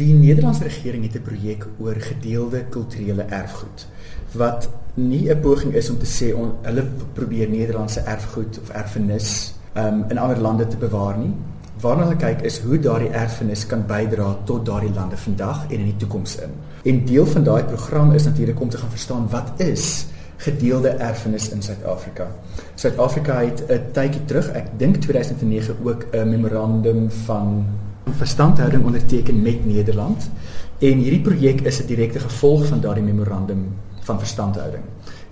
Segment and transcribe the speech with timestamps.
[0.00, 3.86] Die Nederlandse regering het 'n projek oor gedeelde kulturele erfgoed
[4.32, 9.54] wat nie 'n poging is om te sê on, hulle probeer Nederlandse erfgoed of erfenis
[9.76, 11.34] um, in ander lande te bewaar nie.
[11.80, 15.84] Waarna hulle kyk is hoe daardie erfenis kan bydra tot daardie lande vandag en in
[15.84, 16.50] die toekoms in.
[16.82, 20.06] En deel van daai program is natuurlik om te gaan verstaan wat is
[20.36, 22.26] gedeelde erfenis in Suid-Afrika.
[22.74, 27.64] Suid-Afrika het 'n tydjie terug, ek dink 2009 ook 'n memorandum van
[28.14, 30.30] verstandhouding onderteken met Nederland
[30.78, 34.82] en hierdie projek is 'n direkte gevolg van daardie memorandum van verstandhouding.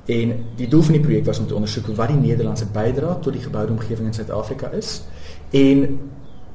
[0.04, 3.32] En die doel van die projek was om te ondersoek wat die Nederlandse bydrae tot
[3.32, 5.02] die geboude omgewing in Suid-Afrika is
[5.50, 5.98] en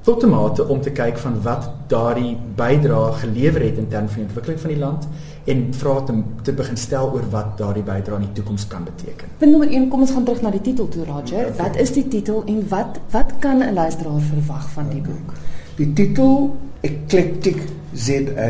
[0.01, 4.15] tot 'n mate om te kyk van wat daardie bydrae gelewer het in terme van
[4.15, 5.07] die ontwikkeling van die land
[5.45, 9.31] en vra te, te begin stel oor wat daardie bydrae in die toekoms kan beteken.
[9.41, 11.49] Punt nommer 1, kom ons gaan terug na die titel toe Roger.
[11.49, 11.57] Okay.
[11.59, 15.33] Wat is die titel en wat wat kan 'n luisteraar verwag van die boek?
[15.75, 17.57] Die titel Eclectic
[17.93, 18.49] ZA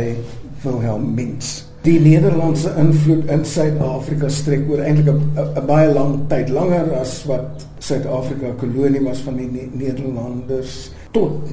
[0.64, 1.64] Wilhelm Mintz.
[1.84, 7.66] Die Nederlandse invloed in Suid-Afrika strek oor eintlik 'n baie lang tyd, langer as wat
[7.80, 11.52] Suid-Afrika kolonie was van die ne Nederlanders tot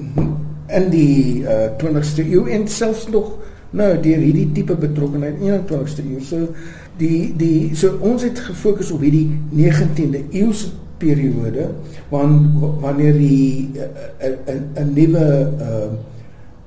[0.69, 3.33] in die uh, 20ste eeu en selfs nog
[3.77, 6.21] nou deur hierdie tipe betrokkeheid in die 21ste eeu.
[6.25, 6.49] So
[7.01, 11.71] die die so ons het gefokus op hierdie 19de eeuse periode
[12.11, 12.39] wan
[12.83, 13.71] wanneer die
[14.21, 15.27] 'n 'n nuwe
[15.61, 15.91] uh,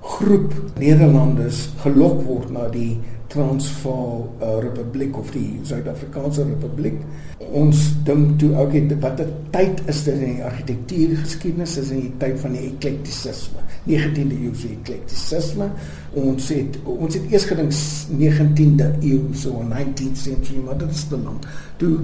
[0.04, 3.00] groep Nederlanders gelok word na die
[3.34, 7.00] Transvaal uh, Republiek of die Suid-Afrikaanse Republiek.
[7.54, 11.90] Ons dink toe ook het wat 'n tyd is dit in die argitektuur geskiedenis is
[11.90, 13.60] in die tyd van die eklektisisme.
[13.90, 15.72] 19de eeu se eklektisisme.
[16.14, 17.72] Ons het ons het eers gedink
[18.22, 21.48] 19de eeu so 19th century maar dit is te lank.
[21.78, 21.98] Toe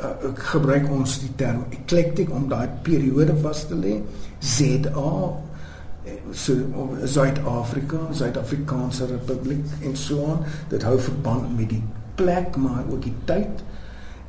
[0.00, 4.00] uh, gebruik ons die term eclectic om daai periode vas te lê.
[4.40, 5.12] ZA
[6.32, 6.52] so
[7.04, 10.44] Suid-Afrika, Suid-Afrikaanse Republiek en so aan.
[10.68, 11.82] Dit hou verband met die
[12.14, 13.64] plek maar ook die tyd.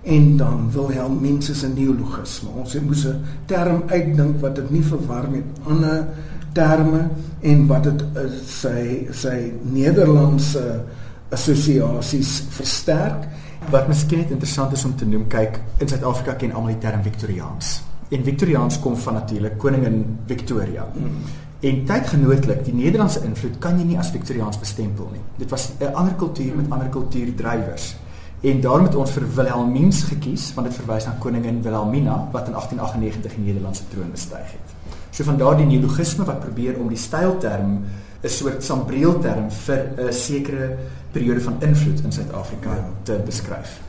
[0.07, 2.49] En dan Wilhelm Mense se neologisme.
[2.55, 6.07] Ons moes 'n term uitdink wat dit nie verwar met ander
[6.53, 7.09] terme
[7.41, 8.03] en wat dit
[8.45, 10.83] sy sy Nederlandse
[11.29, 13.27] assosiasies versterk.
[13.69, 17.03] Wat miskien net interessant is om te noem, kyk, in Suid-Afrika ken almal die term
[17.03, 17.81] Victoriaans.
[18.09, 20.87] En Victoriaans kom van natuurlik koningin Victoria.
[20.93, 21.19] Hmm.
[21.59, 25.21] En tydgenootlik, die Nederlandse invloed kan jy nie as Victoriaans bestempel nie.
[25.39, 27.95] Dit was 'n ander kultuur met ander kultuurdrywers.
[28.41, 32.53] En daarom het ons vir Wilhelmines gekies, want dit verwys na koningin Wilhelmina wat in
[32.53, 34.93] 1898 die Nederlandse troon bestyg het.
[35.09, 37.81] So van daardie neologisme wat probeer om die stylterm
[38.21, 40.77] 'n soort sambreelterm vir 'n sekere
[41.11, 42.89] periode van invloed in Suid-Afrika ja.
[43.03, 43.86] te beskryf.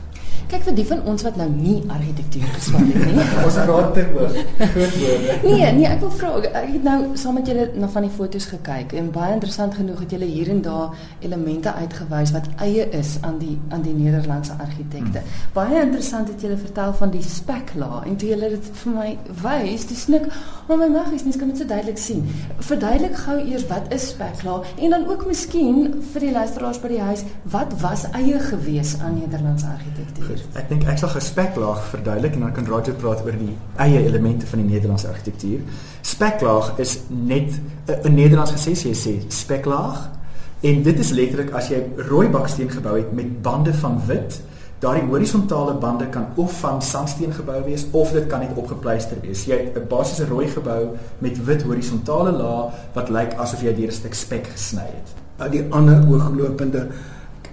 [0.49, 3.25] Kyk vir die van ons wat nou nie argitektuur geswat het nie.
[3.45, 5.35] ons praat ter oor groot woorde.
[5.43, 8.47] Nee, nee, ek wil vra, ek het nou saam met julle na van die fotos
[8.49, 10.95] gekyk en baie interessant genoeg het julle hier en daar
[11.25, 15.21] elemente uitgewys wat eie is aan die aan die Nederlandse argitekte.
[15.21, 15.37] Hmm.
[15.53, 19.09] Baie interessant het julle vertel van die spekla en toe julle dit vir my
[19.43, 20.25] wys, dis nik,
[20.65, 22.25] maar my mag is nie kan dit so duidelik sien.
[22.71, 27.03] Verduidelik gou eers wat is spekla en dan ook miskien vir die luisteraars by die
[27.11, 30.38] huis, wat was eie gewees aan Nederlandse argitektuur?
[30.53, 34.47] Ek dink ek sal gespeklaag verduidelik en dan kan Roger praat oor die eie elemente
[34.47, 35.59] van die Nederlandse argitektuur.
[36.01, 40.09] Speklaag is net 'n Nederlands gesê jy sê speklaag
[40.61, 44.41] en dit is letterlik as jy rooi baksteen gebou het met bande van wit
[44.79, 49.43] Daardie horisontale bande kan of van sandsteen gebou wees of dit kan net opgepleister wees.
[49.45, 53.87] Jy het 'n basiese rooi gebou met wit horisontale laag wat lyk asof jy deur
[53.87, 55.51] 'n stuk spek gesny het.
[55.51, 56.87] Die ander ooglopende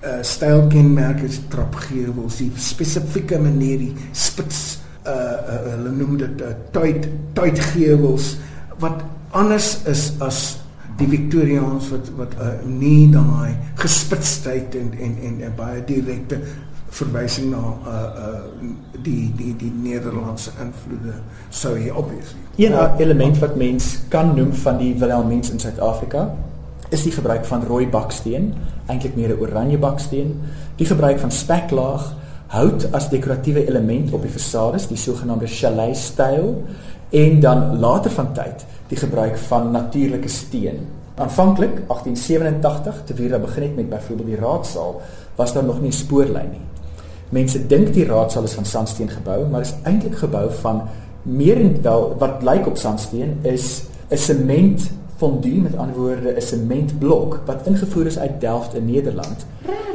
[0.06, 7.08] uh, stylkenmerke trapgewels, die spesifieke manier die spits uh, uh hulle noem dit uh, tyd
[7.36, 8.36] tydgewels
[8.82, 9.02] wat
[9.36, 10.44] anders is as
[10.96, 16.40] die Victoriaans wat wat uh, nie daai gespitsheid en en en 'n baie direkte
[16.96, 17.92] verwysing na uh
[18.24, 18.42] uh
[19.02, 22.40] die die die Nederlandse invloede sou hier obviously.
[22.56, 26.30] Een element wat mens kan noem van die Wilhelmines in Suid-Afrika
[26.90, 28.54] is die gebruik van rooi baksteen,
[28.86, 30.40] eintlik meer 'n oranje baksteen,
[30.76, 32.14] die gebruik van speklaag,
[32.46, 36.62] hout as dekoratiewe element op die fasades, die sogenaamde chalet styl
[37.10, 40.86] en dan later van tyd die gebruik van natuurlike steen.
[41.16, 45.00] Aanvanklik 1887 terwyl daar begin het met byvoorbeeld die raadsaal,
[45.34, 46.64] was daar nog nie spoorlyn nie.
[47.28, 50.82] Mense dink die raadsaal is van sandsteen gebou, maar is eintlik gebou van
[51.22, 56.40] meer en wel wat lyk op sandsteen is 'n sement fondue met ander woorde 'n
[56.40, 59.46] sementblok wat ingevoer is uit Delft in Nederland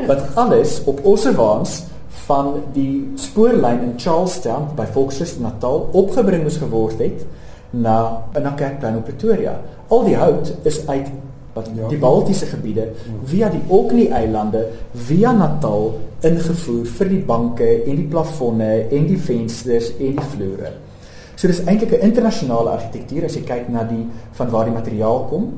[0.07, 1.83] wat alles op ossewaans
[2.25, 7.25] van die spoorlyn in Charlestown by Volksrust Natal opgebring moes geword het
[7.71, 9.59] na na Kerkplein op Pretoria.
[9.87, 11.07] Al die hout is uit
[11.53, 11.87] wat ja.
[11.91, 12.87] die Baltiese gebiede
[13.27, 14.65] via die Orkney-eilande
[15.07, 20.71] via Natal ingevoer vir die banke en die plafonne en die vensters en die vloere.
[21.41, 24.05] So dis eintlik 'n internasionale argitektuur as jy kyk na die
[24.37, 25.53] van waar die materiaal kom.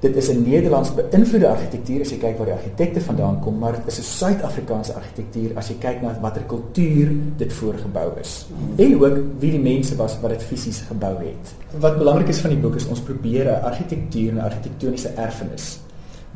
[0.00, 3.72] Dit is 'n Nederlands beïnvloede argitektuur as jy kyk waar die argitekte vandaan kom, maar
[3.72, 8.46] dit is 'n Suid-Afrikaanse argitektuur as jy kyk na watter kultuur dit voorgebou is.
[8.76, 11.54] En ook wie die mense was wat dit fisies gebou het.
[11.80, 15.80] Wat belangrik is van die boek is ons probeer 'n argitektuur en argitektoniese erfenis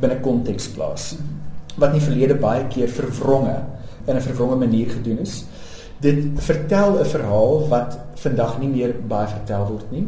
[0.01, 1.17] binne konteks plaas
[1.77, 3.63] wat nie verlede baie keer verwronge
[4.07, 5.45] in 'n verwronge manier gedoen is.
[6.03, 10.07] Dit vertel 'n verhaal wat vandag nie meer baie vertel word nie.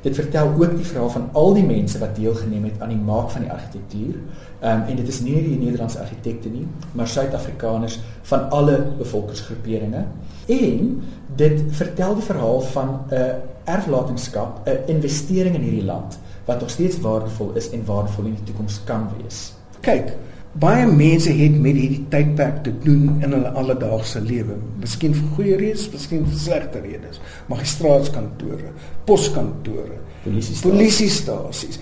[0.00, 3.30] Dit vertel ook die verhaal van al die mense wat deelgeneem het aan die maak
[3.30, 4.14] van die argitektuur.
[4.60, 8.76] Ehm um, en dit is nie net die Nederlandse argitekte nie, maar Suid-Afrikaners van alle
[8.98, 10.04] bevolkingsgroeperinge.
[10.46, 11.02] En
[11.36, 13.20] dit vertel die verhaal van 'n uh,
[13.64, 18.34] erflatenskap, 'n uh, investering in hierdie land wat nog steeds waardevol is en waardevol in
[18.34, 19.52] die toekoms kan wees.
[19.80, 20.16] Kyk,
[20.60, 24.56] baie mense het met hierdie tydperk te doen in hulle alledaagse lewe.
[24.80, 27.20] Miskien vir goeie redes, miskien vir slegte redes.
[27.50, 28.70] Magistraatskantore,
[29.08, 31.80] poskantore, polisiestasies,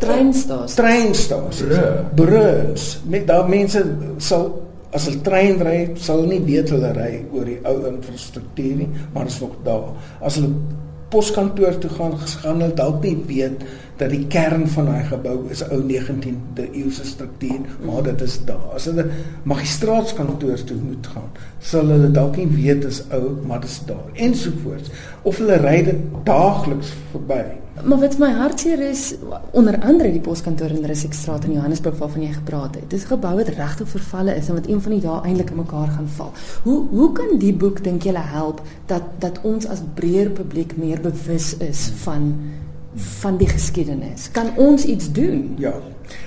[0.00, 1.78] treinstasies, treinstasies,
[2.16, 2.90] bruns.
[3.08, 3.84] Met daai mense
[4.18, 4.50] sal
[4.92, 9.26] as 'n trein ry, sal nie weet hulle ry oor die ou infrastruktuur nie, maar
[9.26, 9.94] is nog daar.
[10.20, 10.50] As hulle
[11.10, 13.64] poskantoor toe gaan, gaan hulle dalk nie weet
[14.00, 18.68] dat die kern van daai gebou is ou 19de eeuse struktuur, maar dit is daar.
[18.74, 19.06] As hulle
[19.48, 21.30] magistraatskantoor toe moet gaan,
[21.60, 24.06] sal hulle dalk nie weet is ou, maar dit is daar.
[24.14, 24.92] Ensovoorts.
[25.22, 27.42] Of hulle ry dit daagliks verby.
[27.84, 29.14] Maar wat my hartseer is,
[29.56, 32.90] onder andere die poskantoor in Russikstraat in Johannesburg waarvan jy gepraat het.
[32.90, 35.56] Dis 'n gebou wat regtig vervalle is en wat een van die dae eintlik in
[35.56, 36.32] mekaar gaan val.
[36.62, 41.00] Hoe hoe kan die boek dink julle help dat dat ons as breër publiek meer
[41.00, 42.36] bewus is van
[42.94, 44.30] van die geskiedenis.
[44.30, 45.54] Kan ons iets doen?
[45.58, 45.74] Ja.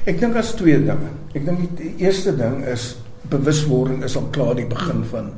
[0.07, 1.11] Ek dink daar's twee dinge.
[1.35, 2.93] Ek dink die eerste ding is
[3.31, 5.31] bewuswording is al klaar die begin van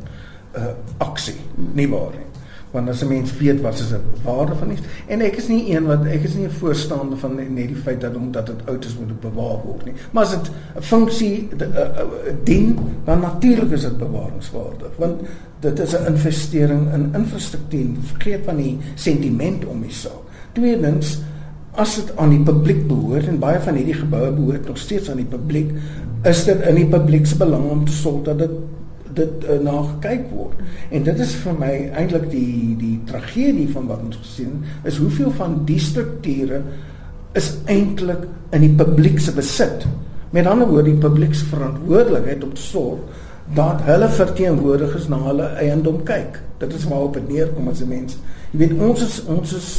[0.56, 1.38] 'n uh, aksie,
[1.74, 2.30] nie waar nie.
[2.72, 5.76] Want as 'n mens weet wat is die waarde van iets en ek is nie
[5.76, 8.86] een wat ek is nie 'n voorstander van net die feit dat omdat dit oud
[8.86, 9.94] is moet bewaar word nie.
[10.12, 15.22] Maar as dit 'n funksie 'n dien, dan natuurlik is dit bewaringswaardig want
[15.60, 17.96] dit is 'n investering in infrastruktuur.
[18.02, 20.26] Vergeet van die sentiment om die saak.
[20.56, 21.18] Tweedens,
[21.76, 25.20] as dit aan die publiek behoort en baie van hierdie geboue behoort nog steeds aan
[25.20, 25.74] die publiek,
[26.26, 28.56] is dit in die publiek se belang om te sorg dat dit
[29.16, 30.64] dit uh, na gekyk word.
[30.92, 35.32] En dit is vir my eintlik die die tragedie van wat ons gesien is hoeveel
[35.38, 36.60] van die strukture
[37.40, 38.26] is eintlik
[38.56, 39.86] in die publiek se besit.
[40.36, 43.24] Met ander woorde, die publiek se verantwoordelikheid om te sorg
[43.56, 46.40] dat hulle verteenwoordigers na hulle eiendom kyk.
[46.60, 48.18] Dit is waarop dit neerkom as 'n mens.
[48.52, 49.70] Jy weet ons is ons is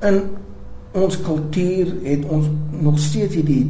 [0.00, 0.22] in
[0.92, 3.64] ons kultuur het ons nog steeds hierdie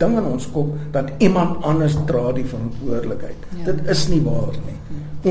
[0.00, 3.46] ding in ons kop dat iemand anders dra die verantwoordelikheid.
[3.58, 3.72] Ja.
[3.72, 4.76] Dit is nie waar nie.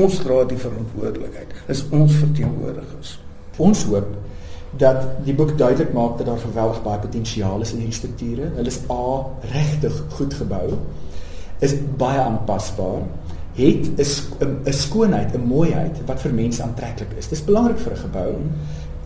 [0.02, 1.54] Ons dra die verantwoordelikheid.
[1.72, 3.18] Is ons verteenwoordigers.
[3.62, 4.14] Ons hoop
[4.76, 8.50] dat die boek duidelik maak dat daar geweldig baie potensiaal is in hierdie strukture.
[8.58, 9.06] Hulle is a
[9.52, 10.80] regtig goed gebou.
[11.64, 13.06] Is baie aanpasbaar.
[13.56, 14.04] Het 'n
[14.66, 17.28] 'n skoonheid, 'n mooiheid wat vir mense aantreklik is.
[17.28, 18.32] Dis belangrik vir 'n gebou.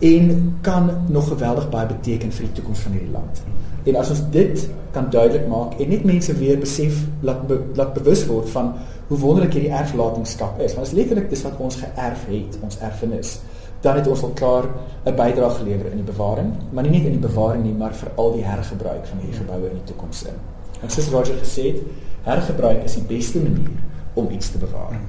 [0.01, 3.41] En kan nog geweldig baie beteken vir die toekoms van hierdie land.
[3.83, 7.93] En as ons dit kan duidelik maak en net mense weer besef laat be, laat
[7.93, 8.73] bewus word van
[9.07, 12.77] hoe wonderlik hierdie erflatingskap is, want dit is letterlik dis wat ons geërf het, ons
[12.81, 13.35] erfenis,
[13.81, 14.69] dan het ons al klaar
[15.05, 18.11] 'n bydrae gelewer in die bewaring, maar nie net in die bewaring nie, maar vir
[18.15, 20.37] al die hergebruik van hierdie geboue in die toekoms in.
[20.81, 21.81] En soos Roger gesê het,
[22.23, 23.69] hergebruik is die beste manier
[24.13, 24.99] om iets te bewaar.